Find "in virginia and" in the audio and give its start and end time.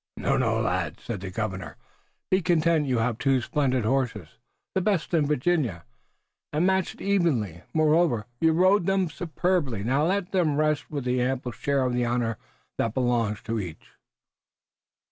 5.13-6.65